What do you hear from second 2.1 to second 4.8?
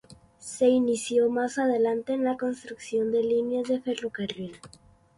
en la construcción de líneas de ferrocarril.